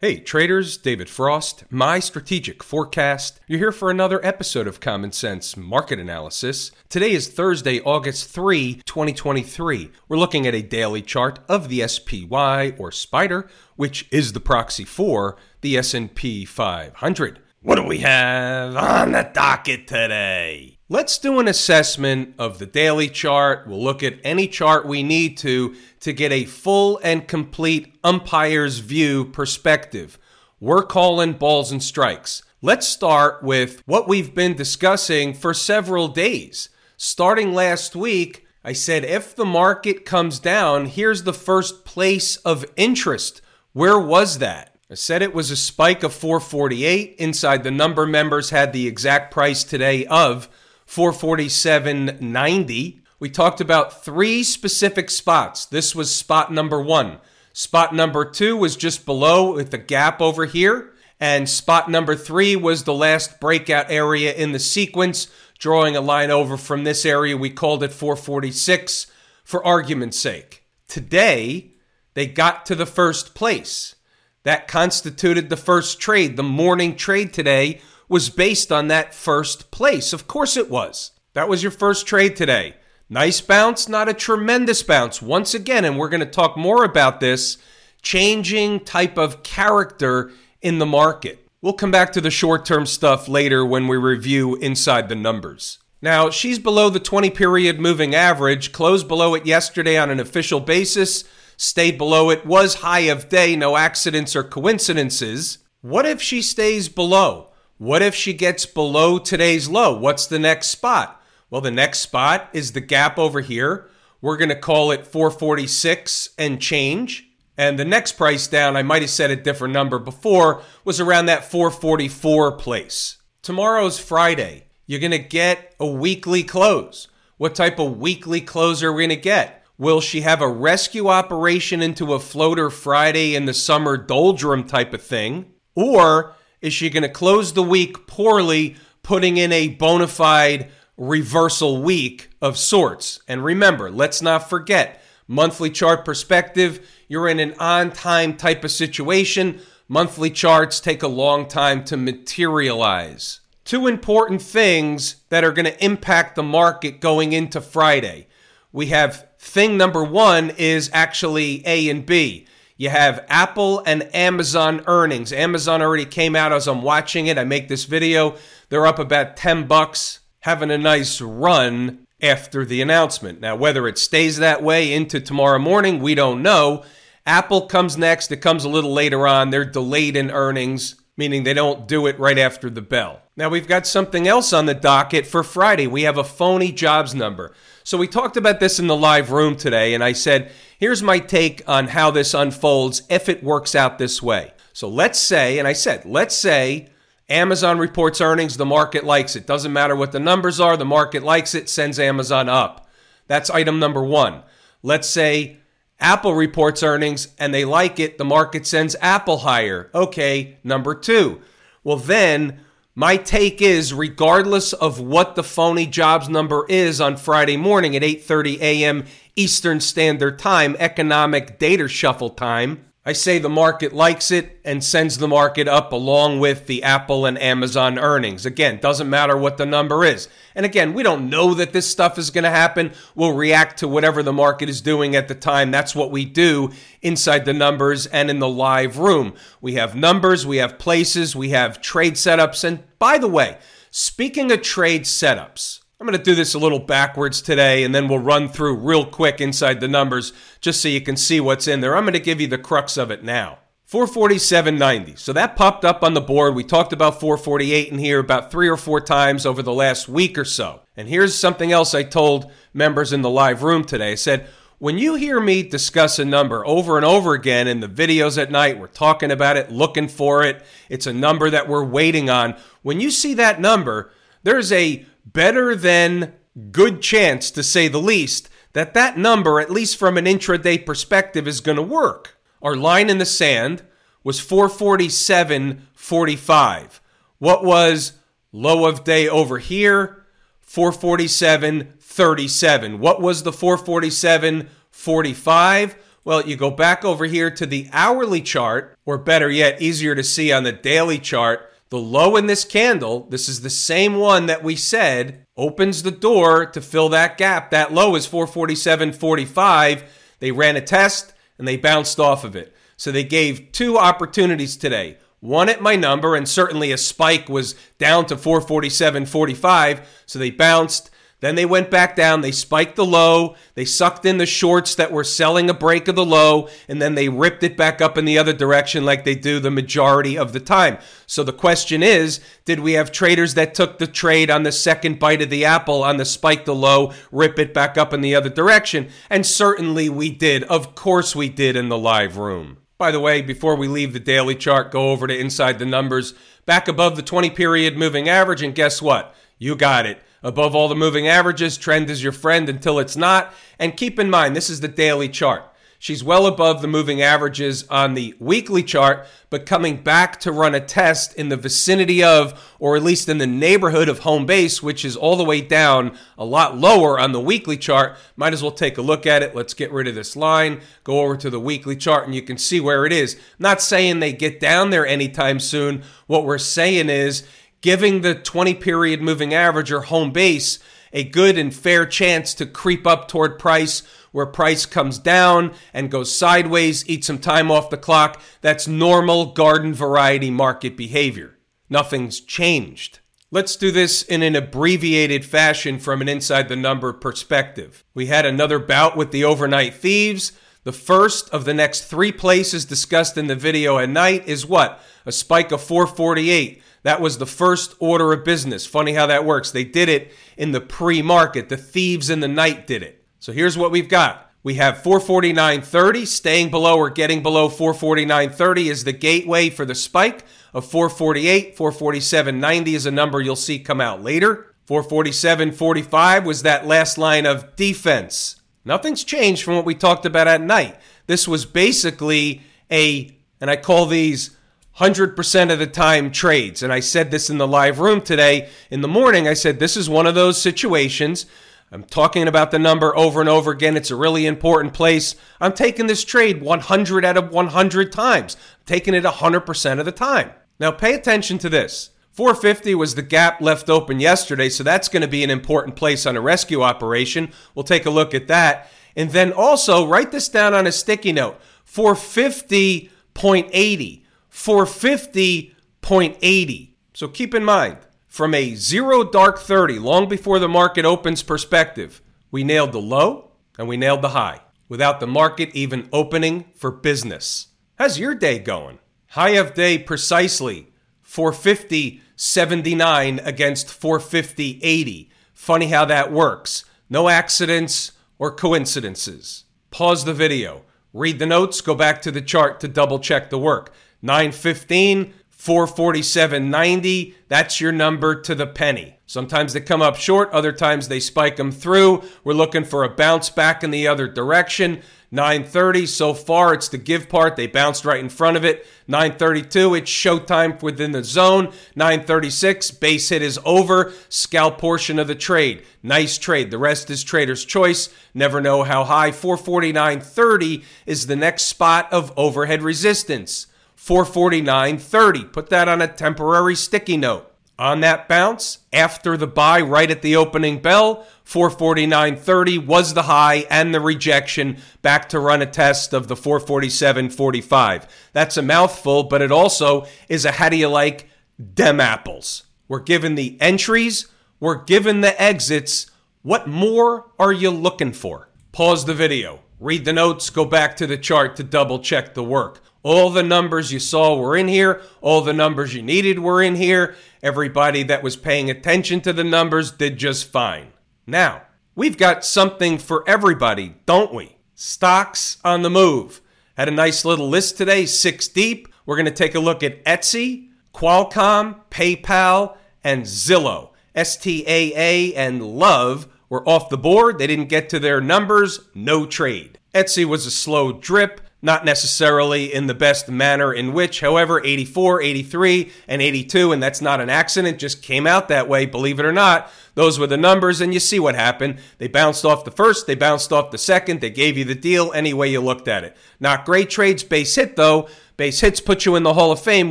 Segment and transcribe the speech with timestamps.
[0.00, 3.40] Hey traders, David Frost, my strategic forecast.
[3.48, 6.70] You're here for another episode of Common Sense Market Analysis.
[6.88, 9.90] Today is Thursday, August 3, 2023.
[10.08, 14.84] We're looking at a daily chart of the SPY or Spider, which is the proxy
[14.84, 17.40] for the S&P 500.
[17.62, 20.77] What do we have on the docket today?
[20.90, 23.66] Let's do an assessment of the daily chart.
[23.66, 28.78] We'll look at any chart we need to to get a full and complete umpire's
[28.78, 30.18] view perspective.
[30.60, 32.42] We're calling balls and strikes.
[32.62, 36.70] Let's start with what we've been discussing for several days.
[36.96, 42.64] Starting last week, I said if the market comes down, here's the first place of
[42.76, 43.42] interest.
[43.74, 44.74] Where was that?
[44.90, 47.16] I said it was a spike of 448.
[47.18, 50.48] Inside the number members had the exact price today of
[50.88, 53.00] 447.90.
[53.20, 55.66] We talked about three specific spots.
[55.66, 57.18] This was spot number one.
[57.52, 60.94] Spot number two was just below with the gap over here.
[61.20, 65.26] And spot number three was the last breakout area in the sequence,
[65.58, 67.36] drawing a line over from this area.
[67.36, 69.08] We called it 446
[69.44, 70.64] for argument's sake.
[70.86, 71.72] Today,
[72.14, 73.96] they got to the first place.
[74.44, 76.36] That constituted the first trade.
[76.36, 80.12] The morning trade today was based on that first place.
[80.12, 81.12] Of course it was.
[81.34, 82.76] That was your first trade today.
[83.10, 85.22] Nice bounce, not a tremendous bounce.
[85.22, 87.58] Once again, and we're going to talk more about this
[88.02, 91.46] changing type of character in the market.
[91.60, 95.78] We'll come back to the short term stuff later when we review inside the numbers.
[96.00, 100.60] Now, she's below the 20 period moving average, closed below it yesterday on an official
[100.60, 101.24] basis
[101.58, 105.58] stayed below it, was high of day, no accidents or coincidences.
[105.82, 107.47] What if she stays below?
[107.78, 109.96] What if she gets below today's low?
[109.96, 111.22] What's the next spot?
[111.48, 113.88] Well, the next spot is the gap over here.
[114.20, 117.30] We're going to call it 446 and change.
[117.56, 121.26] And the next price down, I might have said a different number before, was around
[121.26, 123.18] that 444 place.
[123.42, 124.64] Tomorrow's Friday.
[124.86, 127.06] You're going to get a weekly close.
[127.36, 129.64] What type of weekly close are we going to get?
[129.78, 134.92] Will she have a rescue operation into a floater Friday in the summer doldrum type
[134.92, 135.52] of thing?
[135.76, 141.82] Or is she going to close the week poorly, putting in a bona fide reversal
[141.82, 143.20] week of sorts?
[143.28, 148.70] And remember, let's not forget monthly chart perspective, you're in an on time type of
[148.70, 149.60] situation.
[149.86, 153.40] Monthly charts take a long time to materialize.
[153.64, 158.26] Two important things that are going to impact the market going into Friday.
[158.72, 162.46] We have thing number one is actually A and B.
[162.80, 165.32] You have Apple and Amazon earnings.
[165.32, 167.36] Amazon already came out as I'm watching it.
[167.36, 168.36] I make this video.
[168.68, 173.40] They're up about 10 bucks, having a nice run after the announcement.
[173.40, 176.84] Now, whether it stays that way into tomorrow morning, we don't know.
[177.26, 178.30] Apple comes next.
[178.30, 179.50] It comes a little later on.
[179.50, 183.22] They're delayed in earnings, meaning they don't do it right after the bell.
[183.36, 185.88] Now, we've got something else on the docket for Friday.
[185.88, 187.52] We have a phony jobs number.
[187.88, 191.18] So we talked about this in the live room today, and I said, here's my
[191.18, 194.52] take on how this unfolds if it works out this way.
[194.74, 196.90] So let's say, and I said, let's say
[197.30, 199.46] Amazon reports earnings, the market likes it.
[199.46, 202.90] Doesn't matter what the numbers are, the market likes it, sends Amazon up.
[203.26, 204.42] That's item number one.
[204.82, 205.56] Let's say
[205.98, 209.88] Apple reports earnings and they like it, the market sends Apple higher.
[209.94, 211.40] Okay, number two.
[211.84, 212.60] Well, then
[212.98, 218.02] my take is regardless of what the phony jobs number is on Friday morning at
[218.02, 219.04] 8:30 a.m.
[219.36, 225.16] Eastern Standard Time, economic data shuffle time, I say the market likes it and sends
[225.16, 228.44] the market up along with the Apple and Amazon earnings.
[228.44, 230.28] Again, doesn't matter what the number is.
[230.54, 232.92] And again, we don't know that this stuff is going to happen.
[233.14, 235.70] We'll react to whatever the market is doing at the time.
[235.70, 236.70] That's what we do
[237.00, 239.32] inside the numbers and in the live room.
[239.62, 242.62] We have numbers, we have places, we have trade setups.
[242.62, 243.56] And by the way,
[243.90, 248.06] speaking of trade setups, I'm going to do this a little backwards today, and then
[248.06, 251.80] we'll run through real quick inside the numbers just so you can see what's in
[251.80, 251.96] there.
[251.96, 253.58] I'm going to give you the crux of it now.
[253.90, 255.18] 447.90.
[255.18, 256.54] So that popped up on the board.
[256.54, 260.38] We talked about 448 in here about three or four times over the last week
[260.38, 260.82] or so.
[260.96, 264.12] And here's something else I told members in the live room today.
[264.12, 264.46] I said,
[264.78, 268.52] when you hear me discuss a number over and over again in the videos at
[268.52, 272.54] night, we're talking about it, looking for it, it's a number that we're waiting on.
[272.82, 274.12] When you see that number,
[274.44, 276.34] there's a better than
[276.70, 281.46] good chance, to say the least, that that number, at least from an intraday perspective,
[281.48, 282.36] is going to work.
[282.62, 283.82] Our line in the sand
[284.24, 287.00] was 447.45.
[287.38, 288.14] What was
[288.52, 290.24] low of day over here?
[290.66, 292.98] 447.37.
[292.98, 295.94] What was the 447.45?
[296.24, 300.22] Well, you go back over here to the hourly chart, or better yet, easier to
[300.22, 301.72] see on the daily chart.
[301.90, 306.10] The low in this candle, this is the same one that we said opens the
[306.10, 307.70] door to fill that gap.
[307.70, 310.02] That low is 447.45.
[310.38, 312.74] They ran a test and they bounced off of it.
[312.96, 315.16] So they gave two opportunities today.
[315.40, 320.04] One at my number, and certainly a spike was down to 447.45.
[320.26, 321.10] So they bounced.
[321.40, 325.12] Then they went back down, they spiked the low, they sucked in the shorts that
[325.12, 328.24] were selling a break of the low, and then they ripped it back up in
[328.24, 330.98] the other direction like they do the majority of the time.
[331.26, 335.20] So the question is did we have traders that took the trade on the second
[335.20, 338.34] bite of the apple on the spike the low, rip it back up in the
[338.34, 339.08] other direction?
[339.30, 340.64] And certainly we did.
[340.64, 342.78] Of course we did in the live room.
[342.98, 346.34] By the way, before we leave the daily chart, go over to inside the numbers,
[346.66, 349.36] back above the 20 period moving average, and guess what?
[349.56, 350.20] You got it.
[350.42, 353.52] Above all the moving averages, trend is your friend until it's not.
[353.78, 355.64] And keep in mind, this is the daily chart.
[356.00, 360.72] She's well above the moving averages on the weekly chart, but coming back to run
[360.72, 364.80] a test in the vicinity of, or at least in the neighborhood of home base,
[364.80, 368.16] which is all the way down a lot lower on the weekly chart.
[368.36, 369.56] Might as well take a look at it.
[369.56, 372.58] Let's get rid of this line, go over to the weekly chart, and you can
[372.58, 373.36] see where it is.
[373.58, 376.04] Not saying they get down there anytime soon.
[376.28, 377.44] What we're saying is
[377.80, 380.78] giving the 20 period moving average or home base
[381.12, 384.02] a good and fair chance to creep up toward price
[384.32, 388.40] where price comes down and goes sideways, eat some time off the clock.
[388.60, 391.56] That's normal garden variety market behavior.
[391.88, 393.20] Nothing's changed.
[393.50, 398.04] Let's do this in an abbreviated fashion from an inside the number perspective.
[398.12, 400.52] We had another bout with the overnight thieves.
[400.84, 405.00] The first of the next three places discussed in the video at night is what?
[405.24, 406.82] A spike of 448.
[407.02, 408.86] That was the first order of business.
[408.86, 409.70] Funny how that works.
[409.70, 411.68] They did it in the pre market.
[411.68, 413.24] The thieves in the night did it.
[413.38, 414.50] So here's what we've got.
[414.62, 420.44] We have 449.30 staying below or getting below 449.30 is the gateway for the spike
[420.74, 421.76] of 448.
[421.76, 424.74] 447.90 is a number you'll see come out later.
[424.88, 428.60] 447.45 was that last line of defense.
[428.84, 430.98] Nothing's changed from what we talked about at night.
[431.26, 434.56] This was basically a, and I call these
[434.98, 436.82] 100% of the time trades.
[436.82, 439.46] And I said this in the live room today in the morning.
[439.46, 441.46] I said, this is one of those situations.
[441.92, 443.96] I'm talking about the number over and over again.
[443.96, 445.36] It's a really important place.
[445.60, 450.12] I'm taking this trade 100 out of 100 times, I'm taking it 100% of the
[450.12, 450.50] time.
[450.80, 452.10] Now, pay attention to this.
[452.32, 456.24] 450 was the gap left open yesterday, so that's going to be an important place
[456.24, 457.50] on a rescue operation.
[457.74, 458.90] We'll take a look at that.
[459.16, 464.22] And then also write this down on a sticky note 450.80.
[464.50, 466.90] 450.80.
[467.14, 472.22] So keep in mind, from a zero dark 30, long before the market opens perspective,
[472.50, 476.90] we nailed the low and we nailed the high without the market even opening for
[476.90, 477.68] business.
[477.96, 478.98] How's your day going?
[479.28, 480.88] High of day precisely
[481.26, 485.28] 450.79 against 450.80.
[485.52, 486.86] Funny how that works.
[487.10, 489.64] No accidents or coincidences.
[489.90, 493.58] Pause the video, read the notes, go back to the chart to double check the
[493.58, 493.92] work.
[494.22, 497.34] 915, 447.90.
[497.48, 499.18] That's your number to the penny.
[499.26, 502.22] Sometimes they come up short, other times they spike them through.
[502.44, 505.02] We're looking for a bounce back in the other direction.
[505.30, 507.56] 930 so far it's the give part.
[507.56, 508.86] They bounced right in front of it.
[509.08, 511.72] 932 it's showtime within the zone.
[511.96, 514.12] 936 base hit is over.
[514.30, 515.84] Scalp portion of the trade.
[516.02, 516.70] Nice trade.
[516.70, 518.08] The rest is trader's choice.
[518.32, 519.30] Never know how high.
[519.30, 523.66] 449.30 is the next spot of overhead resistance
[523.98, 525.52] 449.30.
[525.52, 527.52] Put that on a temporary sticky note.
[527.78, 533.66] On that bounce, after the buy right at the opening bell, 449.30 was the high
[533.70, 538.08] and the rejection back to run a test of the 447.45.
[538.32, 541.28] That's a mouthful, but it also is a how do you like
[541.74, 542.64] dem apples.
[542.88, 544.26] We're given the entries,
[544.58, 546.10] we're given the exits.
[546.42, 548.48] What more are you looking for?
[548.72, 552.44] Pause the video, read the notes, go back to the chart to double check the
[552.44, 552.80] work.
[553.02, 555.02] All the numbers you saw were in here.
[555.20, 557.14] All the numbers you needed were in here.
[557.42, 560.88] Everybody that was paying attention to the numbers did just fine.
[561.26, 561.62] Now,
[561.94, 564.56] we've got something for everybody, don't we?
[564.74, 566.40] Stocks on the move.
[566.76, 568.88] Had a nice little list today, six deep.
[569.06, 573.90] We're going to take a look at Etsy, Qualcomm, PayPal, and Zillow.
[574.24, 577.38] STAA and Love were off the board.
[577.38, 578.80] They didn't get to their numbers.
[578.94, 579.78] No trade.
[579.94, 581.40] Etsy was a slow drip.
[581.60, 587.00] not necessarily in the best manner in which, however, 84, 83, and 82, and that's
[587.00, 589.70] not an accident, just came out that way, believe it or not.
[589.94, 591.80] Those were the numbers, and you see what happened.
[591.98, 595.12] They bounced off the first, they bounced off the second, they gave you the deal
[595.12, 596.16] any way you looked at it.
[596.38, 598.08] Not great trades, base hit though.
[598.36, 599.90] Base hits put you in the Hall of Fame,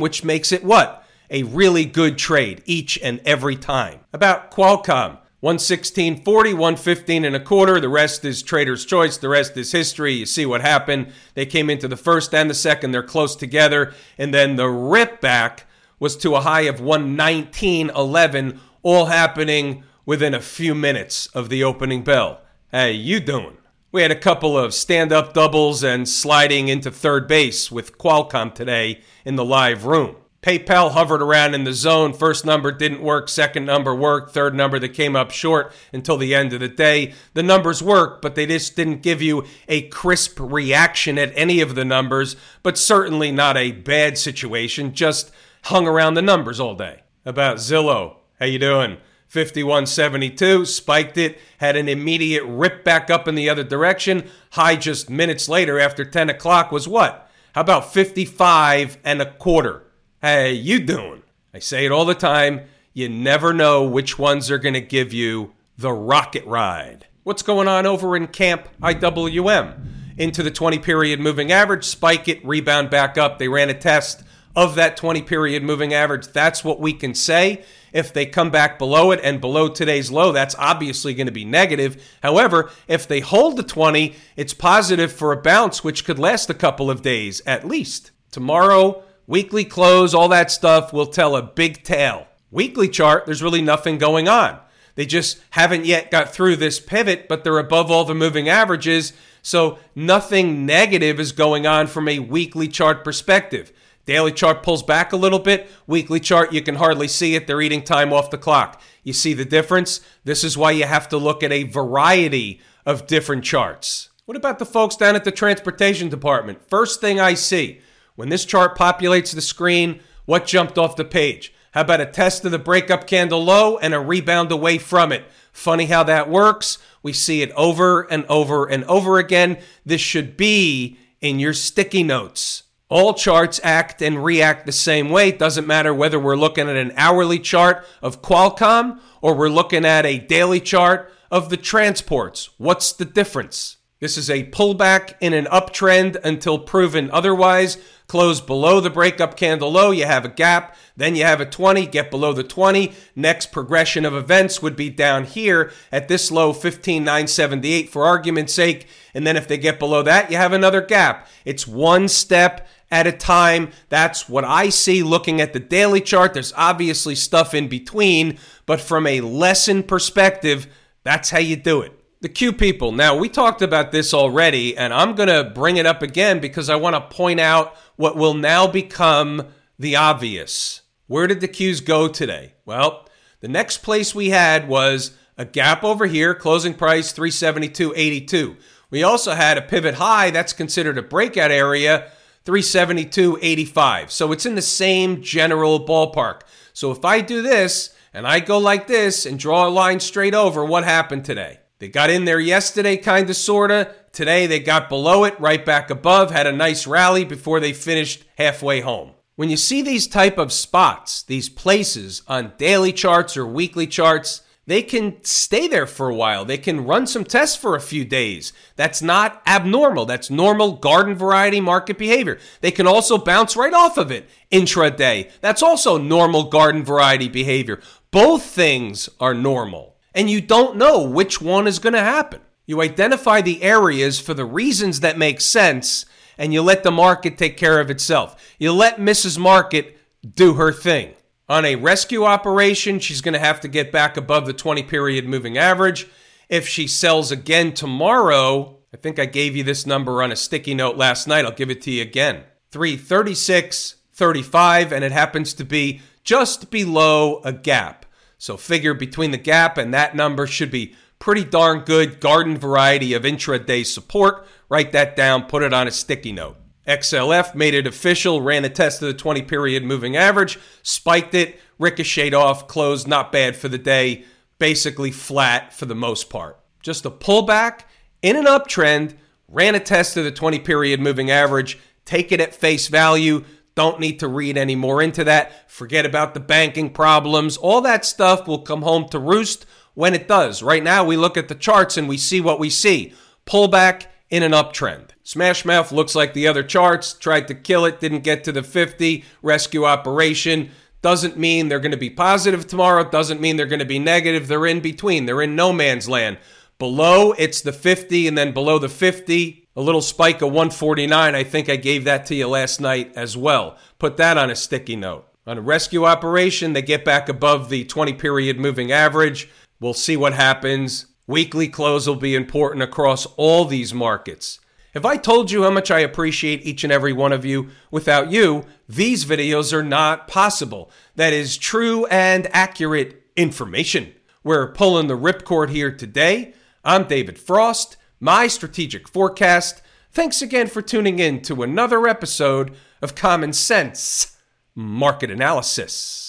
[0.00, 1.04] which makes it what?
[1.30, 4.00] A really good trade each and every time.
[4.14, 5.18] About Qualcomm.
[5.40, 7.78] 116.40, 115 and a quarter.
[7.78, 9.16] The rest is trader's choice.
[9.18, 10.14] The rest is history.
[10.14, 11.12] You see what happened.
[11.34, 12.90] They came into the first and the second.
[12.90, 13.94] They're close together.
[14.18, 15.66] And then the rip back
[16.00, 22.02] was to a high of 119.11, all happening within a few minutes of the opening
[22.02, 22.40] bell.
[22.72, 23.58] Hey, you doing?
[23.92, 28.54] We had a couple of stand up doubles and sliding into third base with Qualcomm
[28.54, 30.16] today in the live room.
[30.40, 32.12] PayPal hovered around in the zone.
[32.12, 36.32] First number didn't work, second number worked, third number that came up short until the
[36.32, 37.12] end of the day.
[37.34, 41.74] The numbers worked, but they just didn't give you a crisp reaction at any of
[41.74, 45.32] the numbers, but certainly not a bad situation, just
[45.64, 47.02] hung around the numbers all day.
[47.24, 48.98] About Zillow, how you doing?
[49.26, 54.28] 5172, spiked it, had an immediate rip back up in the other direction.
[54.52, 57.28] High just minutes later after 10 o'clock was what?
[57.54, 59.82] How about 55 and a quarter?
[60.20, 61.22] Hey, you doing?
[61.54, 62.62] I say it all the time.
[62.92, 67.06] You never know which ones are going to give you the rocket ride.
[67.22, 69.78] What's going on over in Camp IWM?
[70.16, 73.38] Into the 20 period moving average, spike it, rebound back up.
[73.38, 74.24] They ran a test
[74.56, 76.26] of that 20 period moving average.
[76.26, 77.62] That's what we can say.
[77.92, 81.44] If they come back below it and below today's low, that's obviously going to be
[81.44, 82.04] negative.
[82.24, 86.54] However, if they hold the 20, it's positive for a bounce, which could last a
[86.54, 88.10] couple of days at least.
[88.32, 92.26] Tomorrow, Weekly close, all that stuff will tell a big tale.
[92.50, 94.58] Weekly chart, there's really nothing going on.
[94.94, 99.12] They just haven't yet got through this pivot, but they're above all the moving averages.
[99.42, 103.70] So nothing negative is going on from a weekly chart perspective.
[104.06, 105.68] Daily chart pulls back a little bit.
[105.86, 107.46] Weekly chart, you can hardly see it.
[107.46, 108.80] They're eating time off the clock.
[109.04, 110.00] You see the difference?
[110.24, 114.08] This is why you have to look at a variety of different charts.
[114.24, 116.66] What about the folks down at the transportation department?
[116.66, 117.82] First thing I see,
[118.18, 121.54] when this chart populates the screen, what jumped off the page?
[121.70, 125.22] How about a test of the breakup candle low and a rebound away from it?
[125.52, 126.78] Funny how that works.
[127.00, 129.58] We see it over and over and over again.
[129.86, 132.64] This should be in your sticky notes.
[132.88, 135.28] All charts act and react the same way.
[135.28, 139.84] It doesn't matter whether we're looking at an hourly chart of Qualcomm or we're looking
[139.84, 142.50] at a daily chart of the transports.
[142.58, 143.76] What's the difference?
[144.00, 147.78] This is a pullback in an uptrend until proven otherwise.
[148.08, 150.74] Close below the breakup candle low, you have a gap.
[150.96, 152.94] Then you have a 20, get below the 20.
[153.14, 158.86] Next progression of events would be down here at this low, 15978 for argument's sake.
[159.12, 161.28] And then if they get below that, you have another gap.
[161.44, 163.72] It's one step at a time.
[163.90, 166.32] That's what I see looking at the daily chart.
[166.32, 170.66] There's obviously stuff in between, but from a lesson perspective,
[171.04, 171.97] that's how you do it.
[172.20, 172.90] The Q people.
[172.90, 176.68] Now, we talked about this already, and I'm going to bring it up again because
[176.68, 179.46] I want to point out what will now become
[179.78, 180.82] the obvious.
[181.06, 182.54] Where did the Qs go today?
[182.64, 183.06] Well,
[183.38, 188.56] the next place we had was a gap over here, closing price 372.82.
[188.90, 192.10] We also had a pivot high, that's considered a breakout area,
[192.46, 194.10] 372.85.
[194.10, 196.40] So it's in the same general ballpark.
[196.72, 200.34] So if I do this and I go like this and draw a line straight
[200.34, 201.60] over, what happened today?
[201.78, 203.94] They got in there yesterday, kind of, sort of.
[204.12, 208.24] Today they got below it, right back above, had a nice rally before they finished
[208.36, 209.12] halfway home.
[209.36, 214.42] When you see these type of spots, these places on daily charts or weekly charts,
[214.66, 216.44] they can stay there for a while.
[216.44, 218.52] They can run some tests for a few days.
[218.74, 220.04] That's not abnormal.
[220.04, 222.38] That's normal garden variety market behavior.
[222.60, 225.30] They can also bounce right off of it intraday.
[225.40, 227.80] That's also normal garden variety behavior.
[228.10, 232.40] Both things are normal and you don't know which one is going to happen.
[232.66, 236.06] You identify the areas for the reasons that make sense,
[236.36, 238.34] and you let the market take care of itself.
[238.58, 239.38] You let Mrs.
[239.38, 239.96] Market
[240.34, 241.14] do her thing.
[241.48, 245.28] On a rescue operation, she's going to have to get back above the 20 period
[245.28, 246.08] moving average.
[246.48, 250.74] If she sells again tomorrow, I think I gave you this number on a sticky
[250.74, 251.44] note last night.
[251.44, 257.52] I'll give it to you again 336.35, and it happens to be just below a
[257.52, 258.04] gap.
[258.38, 263.12] So figure between the gap and that number should be pretty darn good garden variety
[263.12, 264.46] of intraday support.
[264.68, 266.56] Write that down, put it on a sticky note.
[266.86, 271.60] XLF made it official, ran a test of the 20 period moving average, spiked it,
[271.78, 274.24] ricocheted off, closed not bad for the day,
[274.58, 276.58] basically flat for the most part.
[276.82, 277.80] Just a pullback
[278.22, 279.16] in an uptrend
[279.48, 283.44] ran a test of the 20 period moving average, take it at face value.
[283.78, 285.70] Don't need to read any more into that.
[285.70, 287.56] Forget about the banking problems.
[287.56, 290.64] All that stuff will come home to roost when it does.
[290.64, 293.14] Right now, we look at the charts and we see what we see
[293.46, 295.10] pullback in an uptrend.
[295.22, 298.64] Smash Mouth looks like the other charts, tried to kill it, didn't get to the
[298.64, 300.70] 50, rescue operation.
[301.00, 304.48] Doesn't mean they're going to be positive tomorrow, doesn't mean they're going to be negative.
[304.48, 306.38] They're in between, they're in no man's land.
[306.80, 311.36] Below, it's the 50, and then below the 50, a little spike of 149.
[311.36, 313.78] I think I gave that to you last night as well.
[314.00, 315.28] Put that on a sticky note.
[315.46, 319.48] On a rescue operation, they get back above the 20 period moving average.
[319.78, 321.06] We'll see what happens.
[321.28, 324.58] Weekly close will be important across all these markets.
[324.94, 328.32] If I told you how much I appreciate each and every one of you, without
[328.32, 330.90] you, these videos are not possible.
[331.14, 334.12] That is true and accurate information.
[334.42, 336.54] We're pulling the ripcord here today.
[336.84, 339.82] I'm David Frost, my strategic forecast.
[340.10, 344.36] Thanks again for tuning in to another episode of Common Sense
[344.74, 346.27] Market Analysis.